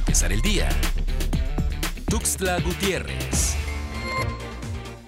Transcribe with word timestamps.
empezar 0.00 0.32
el 0.32 0.40
día. 0.40 0.68
Tuxtla 2.08 2.58
Gutiérrez. 2.60 3.56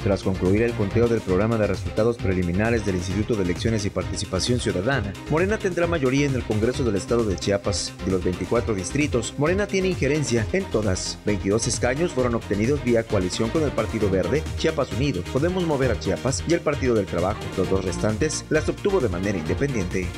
Tras 0.02 0.22
concluir 0.22 0.62
el 0.62 0.72
conteo 0.72 1.08
del 1.08 1.20
programa 1.20 1.56
de 1.56 1.68
resultados 1.68 2.16
preliminares 2.18 2.84
del 2.84 2.96
Instituto 2.96 3.34
de 3.34 3.44
Elecciones 3.44 3.86
y 3.86 3.90
Participación 3.90 4.58
Ciudadana, 4.60 5.12
Morena 5.30 5.58
tendrá 5.58 5.86
mayoría 5.86 6.26
en 6.26 6.34
el 6.34 6.42
Congreso 6.42 6.84
del 6.84 6.96
Estado 6.96 7.24
de 7.24 7.36
Chiapas. 7.36 7.92
De 8.04 8.10
los 8.10 8.22
24 8.22 8.74
distritos, 8.74 9.34
Morena 9.38 9.66
tiene 9.66 9.88
injerencia 9.88 10.46
en 10.52 10.64
todas. 10.64 11.18
22 11.24 11.68
escaños 11.68 12.12
fueron 12.12 12.34
obtenidos 12.34 12.84
vía 12.84 13.04
coalición 13.04 13.48
con 13.50 13.62
el 13.62 13.70
Partido 13.70 14.10
Verde, 14.10 14.42
Chiapas 14.58 14.92
Unido, 14.92 15.22
Podemos 15.32 15.64
Mover 15.64 15.92
a 15.92 15.98
Chiapas 15.98 16.44
y 16.46 16.52
el 16.52 16.60
Partido 16.60 16.94
del 16.94 17.06
Trabajo. 17.06 17.40
Los 17.56 17.70
dos 17.70 17.84
restantes 17.84 18.44
las 18.50 18.68
obtuvo 18.68 19.00
de 19.00 19.08
manera 19.08 19.38
independiente. 19.38 20.08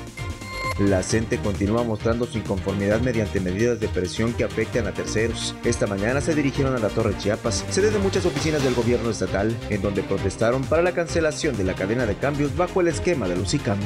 La 0.79 1.05
CENTE 1.05 1.39
continúa 1.39 1.85
mostrando 1.85 2.27
su 2.27 2.39
inconformidad 2.39 3.01
mediante 3.01 3.39
medidas 3.39 3.79
de 3.79 3.87
presión 3.87 4.33
que 4.33 4.43
afectan 4.43 4.89
a 4.89 4.93
terceros. 4.93 5.55
Esta 5.65 5.87
mañana 5.87 6.21
se 6.21 6.35
dirigieron 6.35 6.75
a 6.75 6.81
la 6.81 6.89
Torre 6.89 7.17
Chiapas, 7.17 7.65
sede 7.71 7.93
de 7.93 8.01
muchas 8.01 8.27
oficinas 8.27 8.65
del 8.65 8.75
gobierno 8.75 9.11
estatal, 9.11 9.57
en 9.71 9.83
donde 9.83 10.03
protestaron 10.03 10.65
para 10.65 10.83
la 10.83 10.93
cancelación 10.93 11.57
de 11.57 11.63
la 11.63 11.75
cadena 11.75 12.07
de 12.07 12.17
cambios 12.17 12.57
bajo 12.57 12.81
el 12.81 12.89
esquema 12.89 13.29
de 13.29 13.37
Lucicam. 13.37 13.79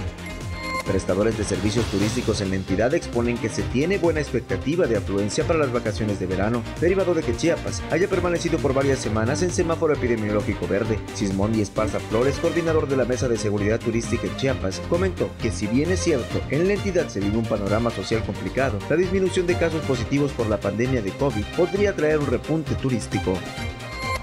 Prestadores 0.89 1.37
de 1.37 1.45
servicios 1.45 1.85
turísticos 1.91 2.41
en 2.41 2.49
la 2.49 2.57
entidad 2.57 2.95
exponen 2.95 3.37
que 3.37 3.51
se 3.51 3.63
tiene 3.65 3.99
buena 3.99 4.21
expectativa 4.21 4.87
de 4.87 4.97
afluencia 4.97 5.47
para 5.47 5.59
las 5.59 5.71
vacaciones 5.71 6.19
de 6.19 6.25
verano, 6.25 6.63
derivado 6.81 7.13
de 7.13 7.23
que 7.23 7.37
Chiapas 7.37 7.83
haya 7.91 8.09
permanecido 8.09 8.57
por 8.59 8.73
varias 8.73 8.99
semanas 8.99 9.43
en 9.43 9.51
semáforo 9.51 9.93
epidemiológico 9.93 10.67
verde. 10.67 10.99
Sismón 11.13 11.55
y 11.55 11.61
Esparza 11.61 12.01
Flores, 12.01 12.39
coordinador 12.39 12.89
de 12.89 12.97
la 12.97 13.05
Mesa 13.05 13.29
de 13.29 13.37
Seguridad 13.37 13.79
Turística 13.79 14.27
en 14.27 14.37
Chiapas, 14.39 14.81
comentó 14.89 15.29
que 15.43 15.51
si 15.51 15.67
bien 15.67 15.91
es 15.91 16.01
cierto, 16.01 16.41
en 16.49 16.67
la 16.67 16.73
entidad 16.73 17.09
se 17.09 17.21
vive 17.21 17.37
un 17.37 17.45
panorama 17.45 17.91
social 17.91 18.25
complicado, 18.25 18.79
la 18.89 18.97
disminución 18.97 19.47
de 19.47 19.59
casos 19.59 19.85
positivos 19.85 20.33
por 20.33 20.49
la 20.49 20.59
pandemia 20.59 21.03
de 21.03 21.11
COVID 21.13 21.45
podría 21.55 21.95
traer 21.95 22.19
un 22.19 22.29
repunte 22.29 22.75
turístico. 22.77 23.35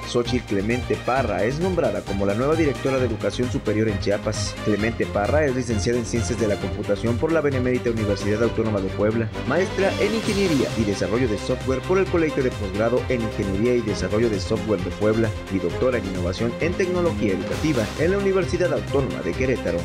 Xochitl 0.07 0.45
Clemente 0.45 0.95
Parra 1.05 1.43
es 1.43 1.59
nombrada 1.59 2.01
como 2.01 2.25
la 2.25 2.33
nueva 2.33 2.55
directora 2.55 2.97
de 2.97 3.05
Educación 3.05 3.51
Superior 3.51 3.89
en 3.89 3.99
Chiapas. 3.99 4.55
Clemente 4.63 5.05
Parra 5.05 5.45
es 5.45 5.55
licenciada 5.55 5.99
en 5.99 6.05
Ciencias 6.05 6.39
de 6.39 6.47
la 6.47 6.55
Computación 6.55 7.17
por 7.17 7.31
la 7.31 7.41
Benemérita 7.41 7.89
Universidad 7.89 8.43
Autónoma 8.43 8.81
de 8.81 8.89
Puebla, 8.89 9.29
maestra 9.47 9.91
en 9.99 10.15
Ingeniería 10.15 10.69
y 10.77 10.83
Desarrollo 10.83 11.27
de 11.27 11.37
Software 11.37 11.81
por 11.81 11.97
el 11.97 12.05
Colegio 12.05 12.43
de 12.43 12.51
Posgrado 12.51 13.01
en 13.09 13.21
Ingeniería 13.21 13.75
y 13.75 13.81
Desarrollo 13.81 14.29
de 14.29 14.39
Software 14.39 14.83
de 14.83 14.91
Puebla 14.91 15.29
y 15.53 15.59
doctora 15.59 15.97
en 15.97 16.05
Innovación 16.05 16.53
en 16.61 16.73
Tecnología 16.73 17.33
Educativa 17.33 17.83
en 17.99 18.11
la 18.11 18.17
Universidad 18.17 18.73
Autónoma 18.73 19.21
de 19.21 19.33
Querétaro. 19.33 19.79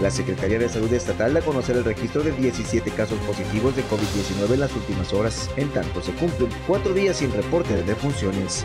La 0.00 0.12
Secretaría 0.12 0.60
de 0.60 0.68
Salud 0.68 0.92
Estatal 0.92 1.34
da 1.34 1.40
a 1.40 1.44
conocer 1.44 1.76
el 1.76 1.84
registro 1.84 2.22
de 2.22 2.30
17 2.30 2.88
casos 2.92 3.18
positivos 3.20 3.74
de 3.74 3.82
COVID-19 3.82 4.52
en 4.54 4.60
las 4.60 4.72
últimas 4.76 5.12
horas. 5.12 5.50
En 5.56 5.68
tanto, 5.70 6.00
se 6.00 6.12
cumplen 6.12 6.50
cuatro 6.68 6.94
días 6.94 7.16
sin 7.16 7.32
reporte 7.32 7.74
de 7.74 7.82
defunciones 7.82 8.64